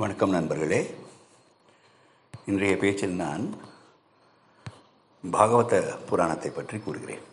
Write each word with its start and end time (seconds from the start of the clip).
வணக்கம் 0.00 0.30
நண்பர்களே. 0.30 0.78
இன்றைய 2.46 2.76
பேச்சில் 2.76 3.14
நான் 3.14 3.42
பாகவத 5.24 5.80
புராணத்தை 6.08 6.50
பற்றி 6.50 6.78
கூறுகிறேன். 6.78 7.24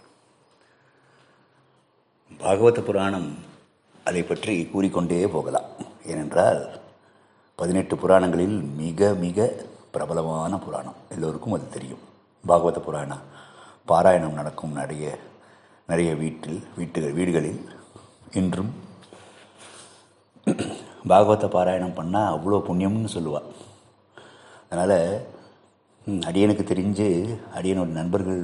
பாகவத 2.40 2.82
புராணம் 2.82 3.38
அதை 4.04 4.24
பற்றி 4.24 4.66
கூறிக்கொண்டே 4.66 5.28
போகலாம். 5.28 5.70
ஏனென்றால் 6.06 6.80
பதினெட்டு 7.56 7.98
புராணங்களில் 7.98 8.58
மிக 8.82 9.14
மிக 9.14 9.48
பிரபலமான 9.92 10.60
புராணம். 10.66 11.00
எல்லோருக்கும் 11.10 11.54
அது 11.54 11.70
தெரியும். 11.70 12.04
பாகவத 12.48 12.80
புராணம் 12.80 13.26
பாராயணம் 13.88 14.40
நடக்கும் 14.42 14.78
நிறைய 14.82 15.18
நிறைய 15.88 16.16
வீட்டில் 16.16 16.64
வீட்டு 16.76 17.14
வீடுகளில் 17.14 17.70
இன்றும் 18.32 18.88
பாகவத 21.12 21.48
பாராயணம் 21.56 21.98
பண்ணால் 22.00 22.32
அவ்வளோ 22.36 22.60
புண்ணியம்னு 22.70 23.12
சொல்லுவாள் 23.16 23.48
அதனால் 24.70 24.98
அடியனுக்கு 26.30 26.64
தெரிஞ்சு 26.72 27.08
அடியனோட 27.58 27.92
நண்பர்கள் 28.00 28.44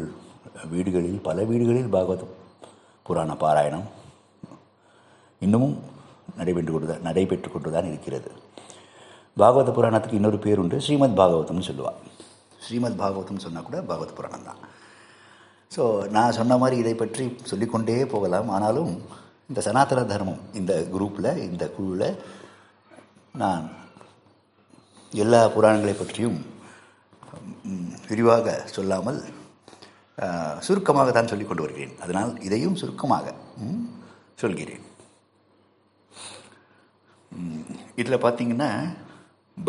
வீடுகளில் 0.73 1.20
பல 1.27 1.38
வீடுகளில் 1.52 1.94
பாகவத 1.95 2.23
புராண 3.08 3.31
பாராயணம் 3.44 3.88
இன்னமும் 5.45 5.75
நடைபெற்று 6.39 6.72
கொண்டு 6.73 6.88
தான் 6.91 7.03
நடைபெற்று 7.08 7.49
கொண்டு 7.53 7.70
தான் 7.75 7.89
இருக்கிறது. 7.89 8.30
பாகவத 9.41 9.72
புராணத்துக்கு 9.77 10.20
இன்னொரு 10.20 10.38
பேர் 10.45 10.61
உண்டு 10.63 10.77
ஸ்ரீமத் 10.86 11.20
பாகவதம்னு 11.20 11.67
சொல்லுவாள் 11.70 12.00
ஸ்ரீமத் 12.66 13.00
பாகவதம் 13.02 13.44
சொன்னால் 13.45 13.67
கூட 13.67 13.80
பாகவத 13.89 14.13
புராணம் 14.20 14.47
தான். 14.50 14.61
ஸோ 15.75 15.84
நான் 16.16 16.38
சொன்ன 16.39 16.58
மாதிரி 16.61 16.75
இதை 16.84 16.95
பற்றி 17.02 17.25
சொல்லிக்கொண்டே 17.52 17.97
போகலாம். 18.13 18.50
ஆனாலும் 18.55 18.91
இந்த 19.50 19.61
சனாதன 19.67 20.05
தர்மம் 20.11 20.41
இந்த 20.59 20.73
குரூப்பில் 20.94 21.30
இந்த 21.50 21.63
குழுவில் 21.75 22.08
நான் 23.41 23.63
எல்லா 25.23 25.39
புராணங்களை 25.55 25.94
பற்றியும் 25.98 26.38
விரிவாக 28.09 28.55
சொல்லாமல் 28.75 29.19
சுருக்கமாக 30.66 31.09
தான் 31.16 31.30
சொல்லிக் 31.31 31.50
கொண்டு 31.50 31.66
வருகிறேன். 31.66 31.95
அதனால் 32.03 32.31
இதையும் 32.47 32.78
சுருக்கமாக 32.81 33.33
சொல்கிறேன். 34.41 34.83
இதில் 38.02 38.23
பார்த்தீங்கன்னா 38.25 38.69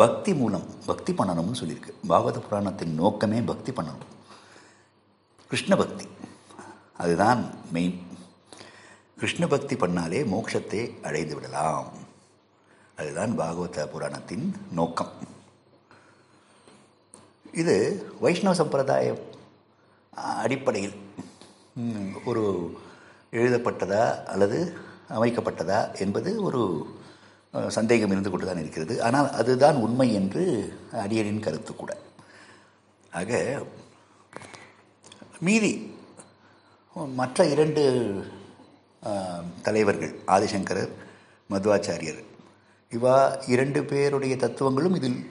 பக்தி 0.03 0.31
மூலம் 0.41 0.67
பக்தி 0.89 1.11
பண்ணணும்னு 1.19 1.59
சொல்லியிருக்கு. 1.61 1.93
பாகவத 2.11 2.41
புராணத்தின் 2.47 2.97
நோக்கமே 3.01 3.39
பக்தி 3.51 3.71
பண்ணணும். 3.77 4.07
கிருஷ்ண 5.49 5.75
பக்தி. 5.83 6.05
அதுதான் 7.03 7.41
மெயின் 7.75 7.97
கிருஷ்ண 9.21 9.45
பக்தி 9.53 9.75
பண்ணாலே 9.83 10.19
மோட்சத்தை 10.33 10.81
அடைந்து 11.07 11.35
விடலாம். 11.35 11.87
அதுதான் 12.99 13.33
பாகவத 13.39 13.83
புராணத்தின் 13.93 14.45
நோக்கம். 14.77 15.13
இது 17.61 17.75
வைஷ்ணவ 18.23 18.53
சம்பிரதாயம் 18.59 19.21
அடிப்படையில் 20.43 20.95
ஒரு 22.29 22.43
எழுதப்பட்டதா 23.39 24.03
அல்லது 24.33 24.59
அமைக்கப்பட்டதா 25.17 25.79
என்பது 26.03 26.29
ஒரு 26.47 26.61
சந்தேகம் 27.77 28.13
இருந்து 28.13 28.31
கொண்டு 28.31 28.47
தான் 28.47 28.61
இருக்கிறது. 28.63 28.95
ஆனால் 29.07 29.29
அதுதான் 29.41 29.77
உண்மை 29.85 30.07
என்று 30.19 30.43
அடியனின் 31.03 31.43
கருத்து 31.45 31.73
கூட. 31.73 31.91
ஆக 33.19 33.41
மீதி 35.47 35.71
மற்ற 37.19 37.45
இரண்டு 37.53 37.83
தலைவர்கள் 39.67 40.13
ஆதிசங்கரர் 40.35 40.93
மதுவாச்சாரியர் 41.53 42.21
இவா 42.89 43.15
இரண்டு 43.47 43.83
பேருடைய 43.83 44.35
தத்துவங்களும் 44.37 44.95
இதில் 44.95 45.29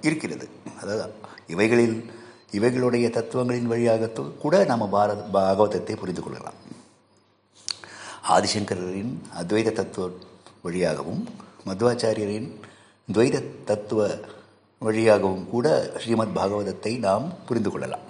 இருக்கிறது. 0.00 0.48
அதாவது 0.80 1.14
இவைகளில் 1.46 2.10
இவைகளுடைய 2.50 3.10
தத்துவங்களின் 3.10 3.70
வழியாக 3.72 4.08
கூட 4.08 4.64
நாம் 4.64 4.90
பாரத 4.90 5.22
பாகவதத்தை 5.32 5.96
புரிந்து 5.96 6.22
கொள்ளலாம். 6.22 6.58
ஆதிசங்கரின் 8.28 9.14
அத்வைத 9.40 9.72
தத்துவ 9.72 10.08
வழியாகவும் 10.62 11.28
மதுவாச்சாரியரின் 11.66 12.50
துவைத 13.12 13.64
தத்துவ 13.64 14.18
வழியாகவும் 14.78 15.48
கூட 15.48 15.92
ஸ்ரீமத் 15.98 16.36
பாகவதத்தை 16.36 16.98
நாம் 16.98 17.32
புரிந்து 17.46 17.70
கொள்ளலாம். 17.70 18.04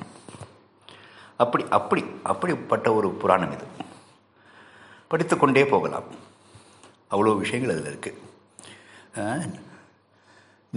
அப்படி 1.36 1.64
அப்படி 1.70 2.04
அப்படிப்பட்ட 2.22 2.92
ஒரு 2.92 3.10
புராணம் 3.10 3.52
இது. 3.52 3.64
படித்துக்கொண்டே 5.08 5.64
போகலாம். 5.66 6.21
அவ்வளோ 7.12 7.34
விஷயங்கள் 7.42 7.74
அதில் 7.74 7.92
இருக்குது 7.92 8.20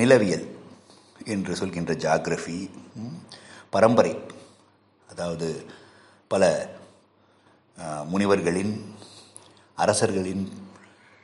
நிலவியல் 0.01 0.45
என்று 1.33 1.53
சொல்கின்ற 1.61 1.93
ஜாகிரஃபி 2.05 2.59
பரம்பரை 3.75 4.13
அதாவது 5.13 5.47
பல 6.33 6.43
முனிவர்களின் 8.11 8.73
அரசர்களின் 9.83 10.43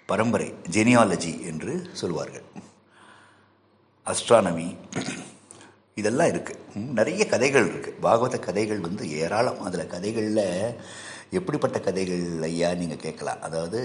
பரம்பரை 0.09 0.47
ஜெனியாலஜி 0.75 1.33
என்று 1.49 1.73
சொல்வார்கள். 1.99 2.47
அஸ்ட்ரானமி 4.11 4.67
இதெல்லாம் 5.99 6.31
இருக்குது 6.33 6.81
நிறைய 6.97 7.21
கதைகள் 7.33 7.67
இருக்குது 7.71 8.01
பாகவத 8.05 8.35
கதைகள் 8.47 8.81
வந்து 8.87 9.05
ஏராளம். 9.23 9.61
அதில் 9.67 9.91
கதைகளில் 9.93 10.45
எப்படிப்பட்ட 11.39 11.79
கதைகள் 11.87 12.25
ஐயா 12.49 12.69
நீங்கள் 12.81 13.03
கேட்கலாம். 13.05 13.41
அதாவது 13.47 13.81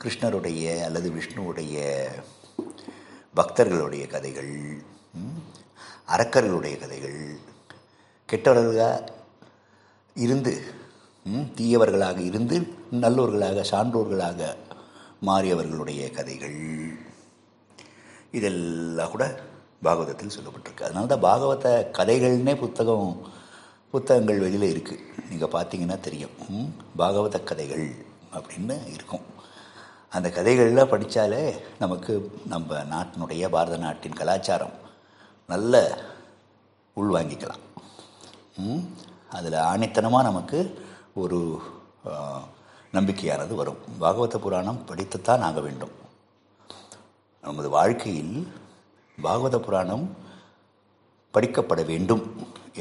கிருஷ்ணருடைய 0.00 0.84
அல்லது 0.84 1.10
விஷ்ணுவுடைய 1.10 1.76
பக்தர்களுடைய 3.34 4.06
கதைகள் 4.06 4.52
ம், 5.14 5.40
அரக்கர்களுடைய 6.08 6.78
கதைகள் 6.78 7.18
கெட்டவர்களாக 8.28 9.12
இருந்து 10.16 10.52
தீயவர்களாக 11.56 12.18
இருந்து 12.20 12.56
நல்லோர்களாக 12.94 13.64
சான்றோர்களாக 13.70 14.40
மாறியவர்களுடைய 15.26 16.10
கதைகள். 16.10 16.58
இதெல்லாம் 18.32 19.10
கூட 19.10 19.24
பாகவதத்தில் 19.82 20.34
சொல்லப்பட்டிருக்கு. 20.36 20.84
அதனால 20.84 21.06
தான் 21.06 21.20
பாகவத 21.20 21.66
கதைகள்னே 21.92 22.54
புத்தகம் 22.56 23.08
புத்தகங்கள் 23.94 24.38
வெளியில் 24.38 24.72
இருக்குது 24.74 25.00
நீங்கள் 25.30 25.52
பார்த்தீங்கன்னா 25.52 26.00
தெரியும். 26.00 26.34
ம், 26.50 26.70
பாகவத 26.98 27.44
கதைகள் 27.44 27.86
அப்படின்னு 28.32 28.76
இருக்கும். 28.92 29.24
அந்த 30.16 30.28
கதைகள்லாம் 30.34 30.92
படித்தாலே 30.92 31.42
நமக்கு 31.82 32.12
நம்ம 32.52 32.80
நாட்டினுடைய 32.92 33.44
பாரத 33.54 33.76
நாட்டின் 33.84 34.18
கலாச்சாரம் 34.20 34.74
நல்ல 35.52 35.74
உள்வாங்கிக்கலாம் 37.00 37.62
அதில் 39.38 39.58
ஆணித்தனமாக 39.70 40.28
நமக்கு 40.30 40.58
ஒரு 41.22 41.38
நம்பிக்கையானது 42.96 43.54
வரும். 43.60 43.80
பாகவத 44.02 44.36
புராணம் 44.44 44.80
படித்துத்தான் 44.88 45.44
ஆக 45.48 45.60
வேண்டும். 45.66 45.94
நமது 47.44 47.68
வாழ்க்கையில் 47.76 48.36
பாகவத 49.24 49.56
புராணம் 49.66 50.06
படிக்கப்பட 51.34 51.82
வேண்டும் 51.92 52.24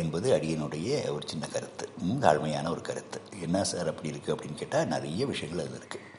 என்பது 0.02 0.28
அடியனுடைய 0.38 0.90
ஒரு 1.16 1.26
சின்ன 1.32 1.46
கருத்து. 1.54 1.86
தாழ்மையான 2.26 2.66
ஒரு 2.74 2.82
கருத்து. 2.90 3.20
என்ன 3.46 3.64
சார் 3.72 3.92
அப்படி 3.92 4.12
இருக்குது 4.12 4.36
அப்படின்னு 4.36 4.62
கேட்டால் 4.62 4.92
நிறைய 4.96 5.26
விஷயங்கள் 5.32 5.66
அதில் 5.66 5.80
இருக்குது 5.82 6.10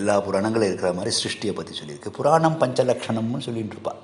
எல்லா 0.00 0.14
புராணங்களும் 0.26 0.68
இருக்கிற 0.70 0.90
மாதிரி 0.98 1.12
சிருஷ்டியை 1.22 1.54
பற்றி 1.56 1.72
சொல்லியிருக்கு. 1.78 2.16
புராணம் 2.18 2.60
பஞ்சலக்ஷணம்னு 2.62 3.46
சொல்லிகிட்டு 3.46 3.74
இருப்பாள் 3.76 4.00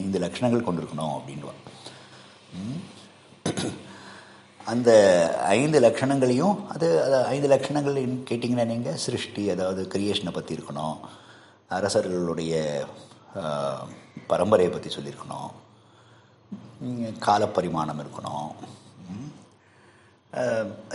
ஐந்து 0.00 0.18
லட்சணங்கள் 0.24 0.66
கொண்டிருக்கணும் 0.66 1.14
அப்படின்வான் 1.16 1.62
அந்த 4.72 4.90
ஐந்து 5.56 5.78
லட்சணங்களையும் 5.84 6.56
அது 6.74 6.86
அது 7.02 7.16
ஐந்து 7.34 7.48
லட்சணங்கள் 7.52 7.98
கேட்டிங்கன்னா 8.28 8.66
நீங்கள் 8.72 9.02
சிருஷ்டி 9.04 9.42
அதாவது 9.54 9.82
கிரியேஷனை 9.92 10.32
பற்றி 10.38 10.52
இருக்கணும். 10.56 10.96
அரசர்களுடைய 11.76 12.54
பரம்பரையை 14.30 14.70
பற்றி 14.72 14.90
சொல்லியிருக்கணும். 14.96 15.50
காலப்பரிமாணம் 17.26 18.00
இருக்கணும். 18.04 18.48
ம், 19.12 19.30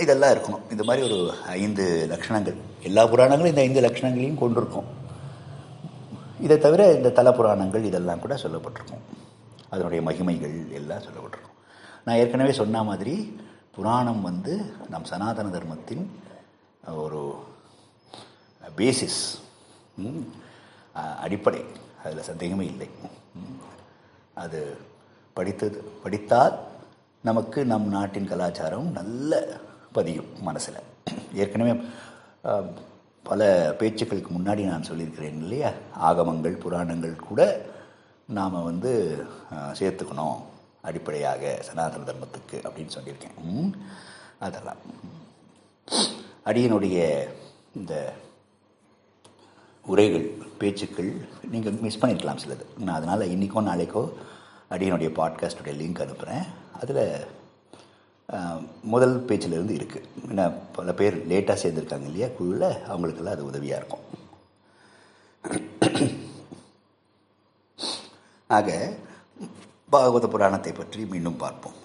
இதெல்லாம் 0.03 0.33
இருக்கணும். 0.33 0.65
இந்த 0.71 0.83
மாதிரி 0.83 1.05
ஒரு 1.09 1.19
ஐந்து 1.47 1.85
லட்சணங்கள். 2.11 2.57
எல்லா 2.81 3.03
புராணங்களும் 3.07 3.51
இந்த 3.53 3.61
ஐந்து 3.61 3.81
லட்சணங்களையும் 3.81 4.41
கொண்டிருக்கும். 4.41 4.89
இதை 6.39 6.57
தவிர 6.57 6.81
இந்த 6.97 7.09
தல 7.09 7.31
புராணங்கள் 7.31 7.83
இதெல்லாம் 7.83 8.19
கூட 8.19 8.35
சொல்லப்பட்டிருக்கும். 8.35 9.03
அதனுடைய 9.69 10.01
மகிமைகள் 10.09 10.57
எல்லாம் 10.79 11.03
சொல்லப்பட்டிருக்கும். 11.07 11.57
நான் 12.05 12.19
ஏற்கனவே 12.21 12.51
சொன்ன 12.51 12.83
மாதிரி 12.83 13.15
புராணம் 13.75 14.21
வந்து 14.21 14.53
நம் 14.89 15.09
சனாதன 15.11 15.49
தர்மத்தின் 15.49 16.03
ஒரு 17.03 17.21
பேசிஸ் 18.77 19.19
அடிப்படை. 21.25 21.61
அதில் 22.05 22.27
சந்தேகமே 22.29 22.65
இல்லை. 22.65 22.89
அது 24.33 24.61
படித்தது 25.33 25.79
படித்தால் 26.03 26.55
நமக்கு 27.27 27.65
நம் 27.65 27.87
நாட்டின் 27.87 28.27
கலாச்சாரம் 28.27 28.87
நல்ல 28.91 29.39
பதியும் 29.95 30.29
மனசில். 30.41 30.79
ஏற்கனவே 31.33 31.73
பல 33.23 33.49
பேச்சுக்களுக்கு 33.79 34.31
முன்னாடி 34.37 34.63
நான் 34.69 34.87
சொல்லியிருக்கிறேன் 34.87 35.37
இல்லையா? 35.41 35.71
ஆகமங்கள் 36.07 36.61
புராணங்கள் 36.63 37.15
கூட 37.27 37.41
நாம் 38.37 38.63
வந்து 38.63 38.91
சேர்த்துக்கணும் 39.79 40.39
அடிப்படையாக 40.81 41.59
சனாதன 41.67 42.03
தர்மத்துக்கு 42.03 42.57
அப்படின்னு 42.67 42.95
சொல்லியிருக்கேன். 42.97 43.71
அதெல்லாம். 44.39 44.81
அடியனுடைய 46.45 46.97
இந்த 47.75 47.93
உரைகள் 49.85 50.27
பேச்சுக்கள் 50.61 51.11
நீங்கள் 51.51 51.77
மிஸ் 51.85 52.01
பண்ணியிருக்கலாம் 52.01 52.43
சிலது. 52.43 52.65
நான் 52.79 52.95
அதனால் 52.95 53.29
இன்றைக்கோ 53.35 53.61
நாளைக்கோ 53.69 54.03
அடியனுடைய 54.73 55.09
பாட்காஸ்டுடைய 55.19 55.75
லிங்க் 55.81 56.03
அனுப்புகிறேன் 56.05 56.45
அதில் 56.81 57.05
முதல் 58.93 59.15
பேச்சிலிருந்து 59.29 59.73
இருக்குது 59.77 60.09
ஏன்னா 60.31 60.45
பல 60.75 60.93
பேர் 60.99 61.15
லேட்டாக 61.29 61.57
சேர்ந்துருக்காங்க 61.61 62.07
இல்லையா 62.09 62.27
குழுவில் 62.37 62.67
அவங்களுக்கெல்லாம் 62.91 63.35
அது 63.37 63.49
உதவியாக 63.49 63.81
இருக்கும். 63.81 64.05
ஆக 68.57 68.69
பாகவத 69.93 70.25
புராணத்தை 70.33 70.71
பற்றி 70.73 71.01
மீண்டும் 71.13 71.41
பார்ப்போம். 71.43 71.77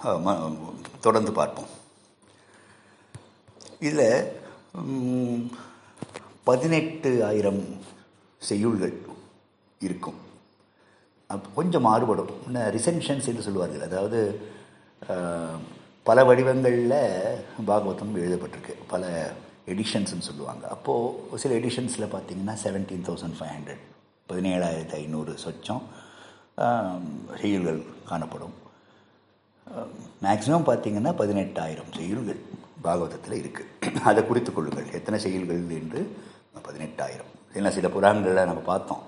தொடர்ந்து 1.07 1.33
பார்ப்போம். 1.41 1.71
இதில் 3.87 4.09
பதினெட்டு 6.49 7.11
ஆயிரம் 7.29 7.63
செய்யுள்கள் 8.49 8.95
இருக்கும். 9.87 10.19
கொஞ்சம் 11.57 11.87
மாறுபடும். 11.89 12.33
இன்னும் 12.47 12.71
ரிசென்ஷன்ஸ் 12.77 13.29
என்று 13.31 13.47
சொல்லுவார்கள். 13.47 13.87
அதாவது 13.89 14.21
பல 16.09 16.25
வடிவங்களில் 16.25 16.95
பாகவதம் 17.69 18.15
எழுதப்பட்டிருக்கு. 18.15 18.75
பல 18.89 19.33
எடிஷன்ஸ்னு 19.67 20.27
சொல்லுவாங்க. 20.29 20.69
அப்போது 20.69 21.39
சில 21.43 21.55
எடிஷன்ஸில் 21.55 22.13
பார்த்தீங்கன்னா 22.15 22.55
செவன்டீன் 22.65 23.07
தௌசண்ட் 23.09 23.37
ஃபைவ் 23.39 23.55
ஹண்ட்ரட் 23.57 23.83
பதினேழாயிரத்தி 24.31 24.97
ஐநூறு 25.03 25.33
சொச்சம் 25.45 25.83
செயல்கள் 27.41 27.41
செய்யுள்கள் 27.41 27.81
காணப்படும். 28.11 28.55
மேக்ஸிமம் 30.23 30.69
பார்த்தீங்கன்னா 30.69 31.13
பதினெட்டாயிரம் 31.23 31.91
செய்யுள்கள் 31.99 32.41
பாகவதத்தில் 32.85 33.37
இருக்குது 33.43 34.01
அதை 34.11 34.27
குறித்து 34.27 34.53
கொள்ளுங்கள். 34.53 34.89
எத்தனை 34.99 35.19
செய்யுள்கள் 35.25 35.63
என்று 35.81 36.01
பதினெட்டாயிரம். 36.69 37.33
ஏன்னா 37.55 37.71
சில 37.77 37.89
புராணங்களில் 37.89 38.49
நம்ம 38.51 38.63
பார்த்தோம். 38.73 39.05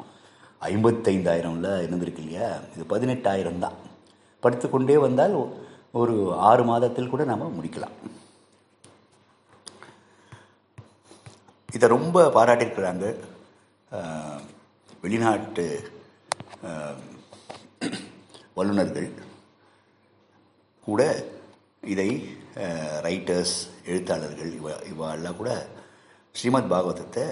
ஐம்பத்தைந்தாயிரம்ல 0.63 1.71
இருந்திருக்கு 1.87 2.23
இல்லையா? 2.25 2.49
இது 2.75 2.85
பதினெட்டாயிரம் 2.95 3.59
தான். 3.59 3.77
படுத்துக்கொண்டே 4.41 4.97
வந்தால் 5.07 5.37
ஒரு 6.01 6.15
ஆறு 6.49 6.63
மாதத்தில் 6.71 7.13
கூட 7.13 7.23
நாம் 7.31 7.57
முடிக்கலாம். 7.59 7.97
இதை 11.77 11.87
ரொம்ப 11.97 12.27
பாராட்டியிருக்கிறாங்க 12.37 13.07
வெளிநாட்டு 15.03 15.65
வல்லுநர்கள். 18.59 19.09
கூட 20.87 21.03
இதை 21.95 22.09
ரைட்டர்ஸ் 23.07 23.57
எழுத்தாளர்கள் 23.91 24.53
இவ 24.61 24.69
இவெல்லாம் 24.93 25.39
கூட 25.41 25.51
ஸ்ரீமத் 26.39 26.71
பாகவதத்தை 26.73 27.25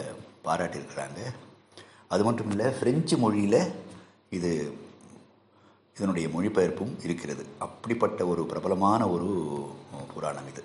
பாராட்டியிருக்கிறாங்க. 0.47 1.21
அது 2.13 2.23
மட்டும் 2.27 2.51
இல்லை 2.53 2.67
ஃப்ரெஞ்சு 2.79 3.17
மொழியில் 3.23 3.61
இது 4.37 4.53
இதனுடைய 5.97 6.27
மொழிபெயர்ப்பும் 6.35 6.95
இருக்கிறது. 7.05 7.43
அப்படிப்பட்ட 7.67 8.21
ஒரு 8.33 8.43
பிரபலமான 8.51 9.03
ஒரு 9.15 9.29
புராணம் 10.15 10.49
இது. 10.53 10.63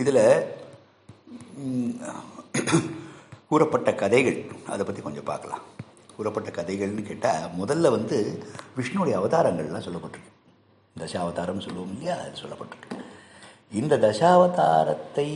இதில் 0.00 0.24
கூறப்பட்ட 3.50 3.90
கதைகள் 4.02 4.38
அதை 4.72 4.82
பற்றி 4.86 5.00
கொஞ்சம் 5.02 5.28
பார்க்கலாம் 5.30 5.64
கூறப்பட்ட 6.16 6.50
கதைகள்னு 6.56 7.02
கேட்டால் 7.08 7.48
முதல்ல 7.60 7.90
வந்து 7.96 8.16
விஷ்ணுடைய 8.78 9.14
அவதாரங்கள்லாம் 9.20 9.86
சொல்லப்பட்டிருக்கு. 9.86 10.32
தசாவதாரம் 11.00 11.64
சொல்லுவோம் 11.66 11.92
இல்லையா? 11.94 12.16
அது 12.24 12.40
சொல்லப்பட்டிருக்கு. 12.42 12.96
இந்த 13.80 13.94
தசாவதாரத்தை 14.04 15.30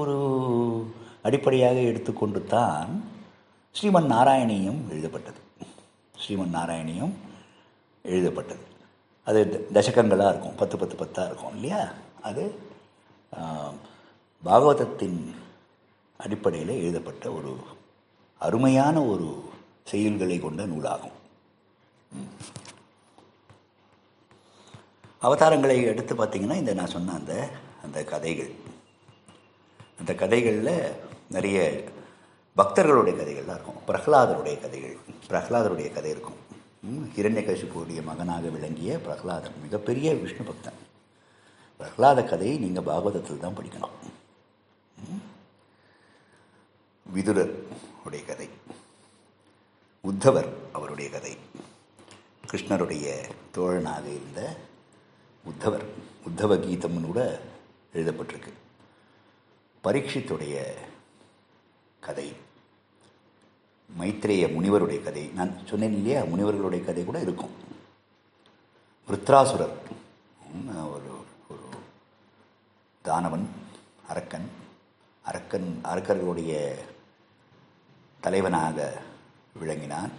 ஒரு 0.00 0.16
அடிப்படையாக 1.26 1.78
எடுத்துக்கொண்டு 1.90 2.40
தான் 2.54 2.92
ஸ்ரீமன் 3.80 4.12
நாராயணியம் 4.12 4.88
எழுதப்பட்டது. 4.88 5.38
ஸ்ரீமன் 6.16 6.54
நாராயணியம் 6.54 7.12
எழுதப்பட்டது. 8.02 8.60
அது 9.24 9.68
த- 9.72 9.80
தசகங்களாக 9.80 10.28
இருக்கும். 10.28 10.54
பத்து 10.54 10.76
பத்து 10.76 10.94
பத்தாக 10.94 11.26
இருக்கும் 11.26 11.54
இல்லையா? 11.54 11.92
அது 12.22 12.54
பாகவதத்தின் 14.44 15.34
அடிப்படையில் 16.16 16.68
எழுதப்பட்ட 16.68 17.32
ஒரு 17.32 17.56
அருமையான 18.38 19.02
ஒரு 19.02 19.50
செயல்களை 19.84 20.38
கொண்ட 20.38 20.66
நூலாகும். 20.66 21.12
அவதாரங்களை 25.22 25.84
எடுத்து 25.84 26.14
பார்த்தீங்கன்னா 26.14 26.54
இந்த 26.54 26.74
நான் 26.74 26.86
சொன்ன 26.86 27.12
அந்த 27.12 27.48
அந்த 27.82 28.04
கதைகள். 28.04 28.52
அந்த 29.98 30.14
கதைகளில் 30.14 30.92
நிறைய 31.30 31.84
பக்தர்களுடைய 32.54 33.22
கதைகள்லாம் 33.22 33.58
இருக்கும். 33.58 33.80
பிரகலாதருடைய 33.86 34.60
கதைகள் 34.60 34.96
பிரகலாதருடைய 35.28 35.92
கதை 35.92 36.10
இருக்கும். 36.10 36.34
ம், 36.80 37.04
ஹிரண்யகசிபுடைய 37.16 38.02
மகனாக 38.02 38.48
விளங்கிய 38.48 38.98
பிரகலாதன் 38.98 39.60
மிகப்பெரிய 39.62 40.14
விஷ்ணு 40.14 40.42
பக்தன். 40.42 40.80
பிரகலாத 41.78 42.24
கதையை 42.24 42.58
நீங்கள் 42.58 42.84
பாகவதத்தில் 42.84 43.38
தான் 43.38 43.54
படிக்கணும். 43.56 43.96
விதுரர் 47.14 47.54
உடைய 48.04 48.24
கதை 48.24 48.48
உத்தவர் 50.04 50.48
அவருடைய 50.72 51.10
கதை 51.10 51.36
கிருஷ்ணருடைய 52.50 53.30
தோழனாக 53.54 54.04
இருந்த 54.04 54.56
உத்தவர் 55.44 55.84
உத்தவ 56.26 56.56
கீதம்னு 56.56 57.04
கூட 57.04 57.40
எழுதப்பட்டிருக்கு. 57.94 58.52
பரீட்சித்துடைய 59.84 60.74
கதை. 62.02 62.32
மைத்ரேய 63.98 64.54
முனிவருடைய 64.54 65.02
கதை. 65.02 65.26
நான் 65.26 65.66
சொன்னேன் 65.66 65.92
இல்லையா? 65.92 66.22
முனிவர்களுடைய 66.22 66.84
கதை 66.84 67.04
கூட 67.04 67.20
இருக்கும். 67.20 67.50
விருத்ராசுரர் 69.08 69.76
ஒரு 70.66 71.24
ஒரு 71.48 71.68
தானவன் 73.04 73.44
அரக்கன். 74.08 74.50
அரக்கன் 75.22 75.80
அரக்கர்களுடைய 75.84 76.74
தலைவனாக 78.20 79.02
விளங்கினான் 79.52 80.10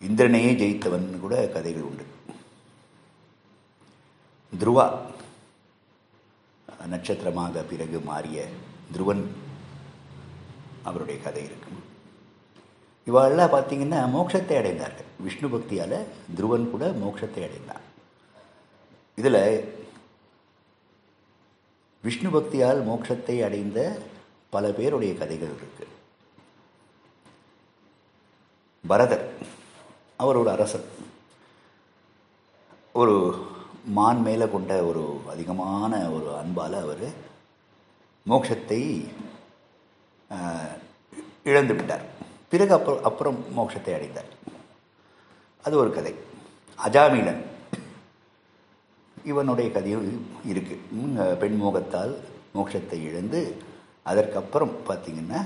இந்திரனையே 0.00 0.54
ஜெயித்தவன் 0.54 1.20
கூட 1.20 1.48
கதைகள் 1.48 1.82
உண்டு. 1.82 2.06
துருவா. 4.58 5.13
நட்சத்திரமாக 6.86 7.62
பிறகு 7.62 8.00
மாறிய 8.00 8.46
துருவன் 8.92 9.24
அவருடைய 10.82 11.22
கதை 11.22 11.44
இருக்கும் 11.44 11.82
இவாளெல்லாம் 13.06 13.54
பார்த்தீங்கன்னா 13.54 14.00
மோட்சத்தை 14.16 14.54
அடைந்தார்கள். 14.58 15.08
விஷ்ணு 15.20 15.48
பக்தியால் 15.48 16.04
துருவன் 16.36 16.70
கூட 16.70 16.90
மோட்சத்தை 16.90 17.42
அடைந்தான். 17.44 17.84
இதில் 19.16 19.72
விஷ்ணு 22.02 22.30
பக்தியால் 22.30 22.80
மோட்சத்தை 22.88 23.44
அடைந்த 23.44 23.98
பல 24.50 24.70
பேருடைய 24.70 25.14
கதைகள் 25.14 25.54
இருக்கு. 25.56 25.86
பரதர் 28.88 29.26
அவர் 30.16 30.36
ஒரு 30.36 30.50
அரசர். 30.50 30.84
ஒரு 32.92 33.46
மான் 33.84 34.20
மேலே 34.20 34.46
கொண்ட 34.48 34.84
ஒரு 34.84 35.02
அதிகமான 35.28 36.10
ஒரு 36.10 36.28
அன்பால் 36.36 36.74
அவர் 36.80 37.06
மோட்சத்தை 38.26 38.80
இழந்து 41.44 41.74
விட்டார். 41.74 42.04
பிறகு 42.50 42.72
அப்புறம் 42.74 43.04
அப்புறம் 43.04 43.38
மோட்சத்தை 43.56 43.92
அடைந்தார். 43.94 44.30
அது 45.64 45.74
ஒரு 45.76 45.90
கதை. 45.90 46.14
அஜாமீலன் 46.78 47.42
இவனுடைய 49.16 49.68
கதையும் 49.70 50.06
இருக்குது 50.44 50.82
ம், 50.92 51.12
பெண் 51.38 51.58
மோகத்தால் 51.62 52.14
மோட்சத்தை 52.54 52.98
இழந்து 53.02 53.40
அதற்கப்புறம் 54.02 54.74
பார்த்தீங்கன்னா 54.88 55.40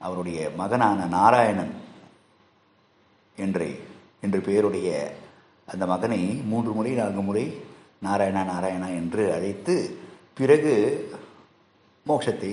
அவருடைய 0.00 0.50
மகனான 0.56 1.06
நாராயணன் 1.06 1.72
என்று 3.38 3.68
என்று 4.20 4.40
பெயருடைய 4.40 4.88
அந்த 5.72 5.84
மகனை 5.92 6.20
மூன்று 6.50 6.72
முறை 6.78 6.92
நான்கு 7.00 7.22
முறை 7.28 7.44
நாராயணா 8.06 8.42
நாராயணா 8.52 8.88
என்று 9.00 9.22
அழைத்து 9.36 9.74
பிறகு 10.38 10.72
மோட்சத்தை 12.06 12.52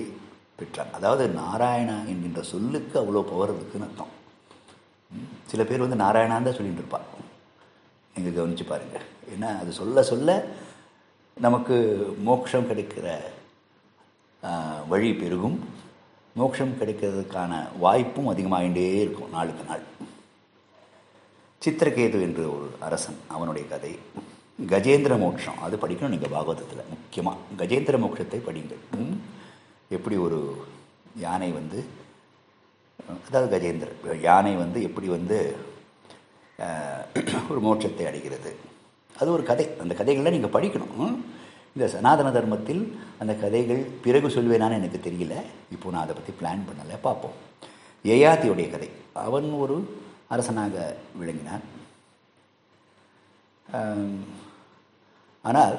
பெற்றான் 0.60 0.96
அதாவது 0.98 1.24
நாராயணா 1.42 1.98
என்கின்ற 2.12 2.42
சொல்லுக்கு 2.54 2.96
அவ்வளோ 3.02 3.22
பவர் 3.32 3.54
இருக்குன்னு 3.56 3.88
அர்த்தம். 3.88 4.14
சில 5.52 5.64
பேர் 5.70 5.84
வந்து 5.86 6.04
நாராயணான் 6.04 6.48
தான் 6.48 6.58
சொல்லிட்டு 6.58 6.82
இருப்பான் 6.84 7.08
நீங்கள் 8.16 8.36
கவனித்து 8.38 8.66
பாருங்கள் 8.72 9.06
ஏன்னா 9.34 9.50
அது 9.62 9.72
சொல்ல 9.80 10.04
சொல்ல 10.12 10.30
நமக்கு 11.38 11.76
மோட்சம் 12.28 12.70
கிடைக்கிற 12.70 13.08
வழி 14.92 15.10
பெருகும். 15.22 15.58
மோட்சம் 16.40 16.78
கிடைக்கிறதுக்கான 16.80 17.54
வாய்ப்பும் 17.84 18.32
அதிகமாகிட்டே 18.34 18.86
இருக்கும் 19.04 19.34
நாளுக்கு 19.38 19.64
நாள். 19.70 19.86
சித்திரகேது 21.64 22.18
என்று 22.26 22.44
ஒரு 22.56 22.68
அரசன் 22.88 23.18
அவனுடைய 23.36 23.64
கதை. 23.72 23.94
கஜேந்திர 24.74 25.14
மோட்சம். 25.24 25.58
அது 25.66 25.76
படிக்கணும் 25.82 26.14
நீங்கள் 26.14 26.34
பாகவதத்தில் 26.36 26.90
முக்கியமாக 26.94 27.38
கஜேந்திர 27.62 27.96
மோட்சத்தை 28.04 28.40
படிங்கள். 28.48 28.84
எப்படி 29.98 30.16
ஒரு 30.26 30.40
யானை 31.26 31.50
வந்து 31.60 31.80
அதாவது 33.28 33.50
கஜேந்திர 33.56 34.18
யானை 34.28 34.54
வந்து 34.64 34.80
எப்படி 34.88 35.08
வந்து 35.18 35.38
ஒரு 37.52 37.60
மோட்சத்தை 37.68 38.06
அடைகிறது. 38.10 38.52
அது 39.20 39.30
ஒரு 39.36 39.44
கதை. 39.52 39.66
அந்த 39.84 39.94
கதைகளை 40.00 40.32
நீங்கள் 40.36 40.56
படிக்கணும். 40.56 41.14
இந்த 41.76 41.86
சனாதன 41.94 42.28
தர்மத்தில் 42.36 42.84
அந்த 43.22 43.34
கதைகள் 43.44 43.82
பிறகு 44.06 44.28
சொல்வேனான்னு 44.36 44.80
எனக்கு 44.82 45.00
தெரியல. 45.08 45.36
இப்போ 45.76 45.88
நான் 45.94 46.06
அதை 46.06 46.14
பற்றி 46.16 46.34
பிளான் 46.40 46.68
பண்ணலை. 46.68 46.96
பார்ப்போம். 47.08 47.36
யயாதியுடைய 48.12 48.68
கதை. 48.76 48.90
அவன் 49.28 49.48
ஒரு 49.64 49.78
அரசனாக 50.34 50.76
விளங்கினான். 51.20 51.66
ஆனால் 55.50 55.76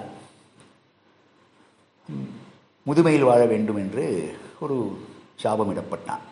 முதுமையில் 2.86 3.28
வாழ 3.28 3.40
வேண்டும் 3.52 3.80
என்று 3.82 4.04
ஒரு 4.64 4.76
சாபமிடப்பட்டான் 5.42 6.24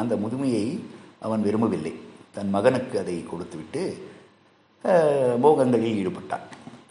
அந்த 0.00 0.14
முதுமையை 0.24 0.64
அவன் 1.26 1.44
விரும்பவில்லை. 1.46 1.92
தன் 2.36 2.54
மகனுக்கு 2.56 2.96
அதை 3.02 3.16
கொடுத்துவிட்டு 3.30 3.82
மோகங்களில் 5.44 5.98
ஈடுபட்டான். 6.00 6.46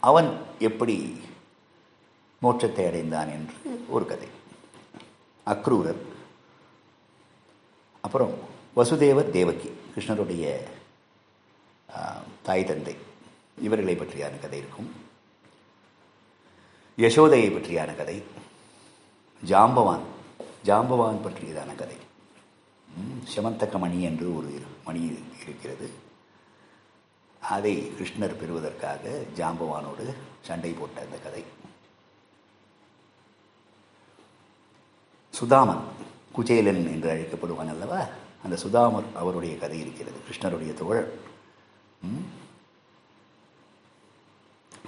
அவன் 0.08 0.28
எப்படி 0.68 0.96
மோட்சத்தை 2.42 2.84
அடைந்தான் 2.88 3.30
என்று 3.36 3.56
ஒரு 3.94 4.04
கதை. 4.10 4.28
அக்ரூரர். 5.46 6.00
அப்புறம் 8.06 8.34
வசுதேவர் 8.76 9.30
தேவகி 9.30 9.70
கிருஷ்ணருடைய 9.94 10.44
தாய் 12.42 12.64
தந்தை. 12.64 12.94
இவர்களை 13.62 13.94
பற்றியான 13.94 14.40
கதை 14.40 14.58
இருக்கும். 14.58 14.90
யசோதையை 16.96 17.48
பற்றியான 17.52 17.96
கதை. 17.96 18.22
ஜாம்பவான் 19.42 20.04
ஜாம்பவான் 20.64 21.18
பற்றியதான 21.24 21.74
கதை. 21.74 21.96
சமந்தக்க 23.24 23.78
மணி 23.78 24.02
என்று 24.02 24.36
ஒரு 24.36 24.52
மணி 24.84 25.02
இருக்கிறது. 25.42 25.90
அதை 27.40 27.74
கிருஷ்ணர் 27.98 28.38
பெறுவதற்காக 28.40 29.02
ஜாம்பவானோடு 29.36 30.06
சண்டை 30.40 30.72
போட்ட 30.72 31.00
அந்த 31.00 31.18
கதை. 31.18 31.44
சுதாமன் 35.34 35.84
குச்சேலன் 36.36 36.82
என்று 36.94 37.08
அழைக்கப்படுவான் 37.12 37.72
அல்லவா? 37.74 38.02
அந்த 38.42 38.56
சுதாமர் 38.56 39.04
அவருடைய 39.14 39.58
கதை 39.58 39.80
இருக்கிறது 39.80 40.16
கிருஷ்ணருடைய 40.30 40.74
தோழர் 40.74 41.12
ம்? 42.02 42.38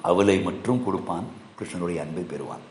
அவளை 0.02 0.40
மட்டும் 0.40 0.84
கொடுப்பான் 0.84 1.24
கிருஷ்ணனுடைய 1.58 2.00
அன்பை 2.00 2.22
பெறுவான். 2.22 2.70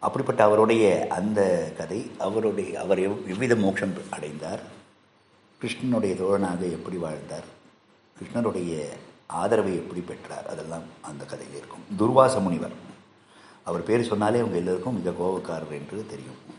அப்படிப்பட்ட 0.00 0.44
அவருடைய 0.44 1.06
அந்த 1.10 1.72
கதை 1.76 2.10
அவருடைய 2.18 2.80
அவர் 2.80 2.98
எவ்வித 2.98 3.56
மோட்சம் 3.56 3.92
அடைந்தார்? 4.10 4.60
கிருஷ்ணனுடைய 5.62 6.14
தோழனாக 6.16 6.60
எப்படி 6.60 6.96
வாழ்ந்தார்? 6.96 7.44
கிருஷ்ணருடைய 8.16 8.86
ஆதரவை 9.26 9.74
எப்படி 9.74 10.00
பெற்றார்? 10.00 10.48
அதெல்லாம் 10.48 10.82
அந்த 11.00 11.24
கதையில் 11.24 11.56
இருக்கும். 11.56 11.84
துர்வாச 11.98 12.40
முனிவர். 12.40 12.72
அவர் 13.64 13.82
பேர் 13.82 14.06
சொன்னாலே 14.06 14.38
அவங்க 14.38 14.56
எல்லோருக்கும் 14.56 15.02
மிக 15.02 15.10
கோபக்காரர் 15.10 15.72
என்று 15.72 16.06
தெரியும். 16.08 16.56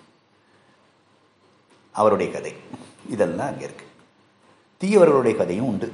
அவருடைய 1.96 2.30
கதை. 2.32 2.54
இதெல்லாம் 3.14 3.50
அங்கே 3.52 3.66
இருக்கு. 3.68 3.86
தீயவர்களுடைய 4.82 5.36
கதையும் 5.42 5.70
உண்டு. 5.72 5.88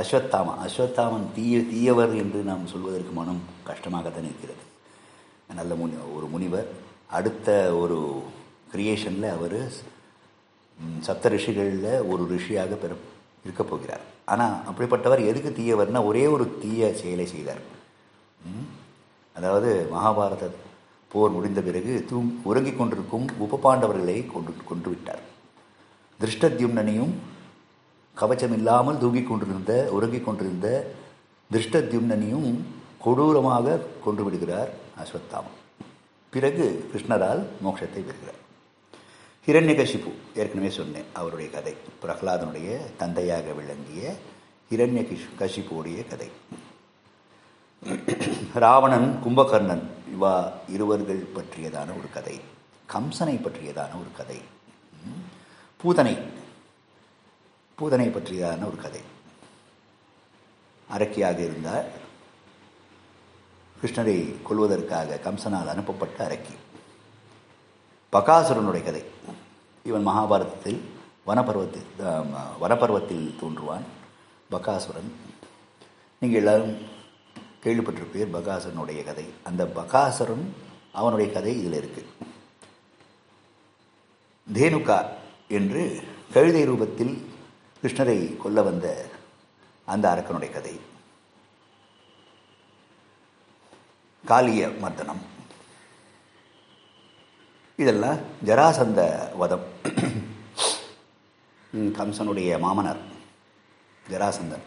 அஸ்வத்தாமன் 0.00 0.58
அஸ்வத்தாமன் 0.64 1.26
தீய 1.36 1.60
தீயவர் 1.72 2.14
என்று 2.22 2.40
நாம் 2.48 2.70
சொல்வதற்கு 2.72 3.12
மனம் 3.18 3.42
கஷ்டமாகத்தான் 3.68 4.28
இருக்கிறது. 4.30 4.64
நல்ல 5.60 5.74
முனி 5.80 5.94
ஒரு 6.16 6.26
முனிவர் 6.32 6.68
அடுத்த 7.18 7.48
ஒரு 7.82 7.98
கிரியேஷனில் 8.72 9.28
அவர் 9.36 9.58
சப்த 11.06 11.28
ரிஷிகளில் 11.34 11.86
ஒரு 12.12 12.22
ரிஷியாக 12.32 12.74
பெற 12.82 12.92
இருக்க 13.44 13.62
போகிறார். 13.62 14.04
ஆனால் 14.32 14.56
அப்படிப்பட்டவர் 14.70 15.22
எதுக்கு 15.30 15.50
தீயவர்னா 15.58 16.00
ஒரே 16.10 16.24
ஒரு 16.34 16.44
தீய 16.62 16.92
செயலை 17.00 17.26
செய்தார். 17.34 17.62
அதாவது 19.36 19.70
மகாபாரத 19.94 20.44
போர் 21.10 21.34
முடிந்த 21.36 21.60
பிறகு 21.60 21.92
தூ 22.10 22.18
உறங்கிக் 22.50 22.78
கொண்டிருக்கும் 22.78 23.26
உபபாண்டவர்களை 23.44 24.16
கொண்டு 24.32 24.52
கொண்டு 24.70 24.88
விட்டார் 24.88 25.22
திருஷ்டத்யும்னனையும் 26.20 27.12
கவச்சம் 28.16 28.56
இல்லாமல் 28.58 29.00
தூங்கிக் 29.02 29.28
கொண்டிருந்த 29.28 29.72
உறங்கிக் 29.96 30.26
கொண்டிருந்த 30.26 30.68
திருஷ்டத்யும்னனையும் 31.50 32.48
கொடூரமாக 33.04 33.76
கொன்று 34.04 34.22
விடுகிறார் 34.24 34.70
அஸ்வத்தாமன் 35.02 35.58
பிறகு 36.32 36.64
கிருஷ்ணரால் 36.92 37.42
மோட்சத்தை 37.64 38.00
பெறுகிறார். 38.06 38.40
ஹிரண்யகசிபு 39.46 40.10
ஏற்கனவே 40.40 40.70
சொன்னேன் 40.78 41.10
அவருடைய 41.18 41.48
கதை 41.56 41.74
பிரகலாதனுடைய 42.02 42.78
தந்தையாக 43.02 43.52
விளங்கிய 43.58 44.14
ஹிரண்ய 44.70 45.02
கசிபுடைய 45.40 45.98
கதை. 46.10 46.28
ராவணன் 48.64 49.08
கும்பகர்ணன் 49.24 49.84
இவா 50.14 50.34
இருவர்கள் 50.74 51.22
பற்றியதான 51.36 51.88
ஒரு 52.00 52.08
கதை 52.16 52.36
கம்சனை 52.92 53.36
பற்றியதான 53.44 53.92
ஒரு 54.02 54.10
கதை. 54.18 54.38
பூதனை. 55.82 56.14
பூதனை 57.78 58.08
பற்றியதான 58.08 58.66
ஒரு 58.66 58.76
கதை. 58.76 59.00
அரக்கியாக 60.92 61.38
இருந்தார். 61.38 61.86
கிருஷ்ணரை 63.82 64.34
கொல்வதற்காக 64.42 65.18
கம்சனால் 65.24 65.68
அனுப்பப்பட்ட 65.68 66.28
அரக்கி. 66.28 66.54
பகாசுரனுடைய 68.12 68.84
கதை. 68.84 69.04
இவன் 69.84 70.06
மகாபாரதத்தில் 70.06 70.80
வனப்பருவத்தில் 71.26 71.86
வனப்பருவத்தில் 72.60 73.34
தோன்றுவான் 73.40 73.86
பகாசுரன். 74.50 75.10
நீங்கள் 76.18 76.38
எல்லாரும் 76.38 76.78
கேள்விப்பட்டிருப்பீர் 77.64 78.34
பகாசுரனுடைய 78.38 79.04
கதை. 79.04 79.24
அந்த 79.42 79.64
பகாசுரன் 79.64 80.44
அவனுடைய 80.92 81.32
கதை 81.32 81.58
இதில் 81.58 81.72
இருக்கு. 81.72 82.06
தேனுகா 84.54 85.24
என்று 85.48 86.08
கழுதை 86.32 86.68
ரூபத்தில் 86.68 87.24
கிருஷ்ணரை 87.82 88.36
கொல்ல 88.36 88.62
வந்த 88.62 89.08
அந்த 89.84 90.08
அரக்கனுடைய 90.08 90.50
கதை. 90.50 90.80
காளிய 94.26 94.68
மர்தனம். 94.68 95.20
இதெல்லாம் 97.76 98.18
ஜராசந்த 98.44 99.32
வதம். 99.36 99.66
கம்சனுடைய 101.72 102.58
மாமனார் 102.58 102.98
ஜராசந்தன். 104.10 104.62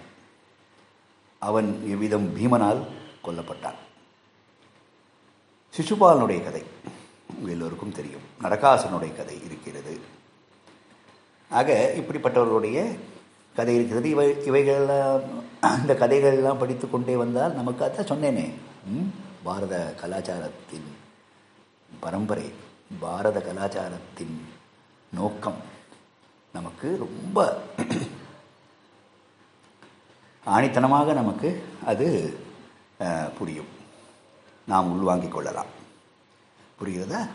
அவன் 1.40 1.82
எவ்விதம் 1.88 2.38
பீமனால் 2.38 2.88
கொல்லப்பட்டான். 3.24 3.76
சிசுபாலனுடைய 5.78 6.44
கதை. 6.44 6.64
எல்லோருக்கும் 7.46 7.92
தெரியும். 7.92 8.22
நரகாசனுடைய 8.42 9.16
கதை 9.16 9.44
இருக்கிறது. 9.44 10.18
ஆக 11.50 11.94
இப்படிப்பட்டவர்களுடைய 11.98 12.98
கதை 13.56 13.76
இருக்கிறது. 13.76 14.10
இவை 14.10 14.46
இவைகளெல்லாம் 14.46 15.22
இந்த 15.82 15.94
கதைகள்லாம் 15.94 16.60
படித்து 16.60 16.90
கொண்டே 16.90 17.16
வந்தால் 17.16 17.54
நமக்கு 17.54 17.86
அதான் 17.86 18.10
சொன்னேனே. 18.12 18.46
ம், 18.88 19.10
பாரத 19.44 19.94
கலாச்சாரத்தின் 20.02 20.88
பரம்பரை 22.00 22.52
பாரத 23.00 23.42
கலாச்சாரத்தின் 23.42 24.36
நோக்கம் 25.14 25.60
நமக்கு 26.54 26.98
ரொம்ப 26.98 27.58
ஆணித்தனமாக 30.46 31.14
நமக்கு 31.14 31.64
அது 31.86 32.38
புரியும். 33.38 33.72
நாம் 34.68 34.92
உள்வாங்கிக் 34.92 35.32
கொள்ளலாம். 35.32 35.70
புரிகிறதா? 36.80 37.28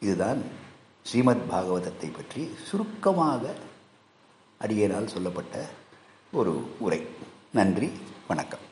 இதுதான் 0.00 0.40
ஸ்ரீமத் 1.02 1.48
பாகவதத்தை 1.50 2.08
பற்றி 2.16 2.50
சுருக்கமாக 2.66 3.54
அடியனால் 4.60 5.06
சொல்லப்பட்ட 5.06 5.66
ஒரு 6.32 6.76
உரை. 6.78 7.06
நன்றி 7.52 7.92
வணக்கம். 8.28 8.68